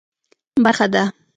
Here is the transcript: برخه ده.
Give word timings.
برخه 0.63 0.87
ده. 0.93 1.03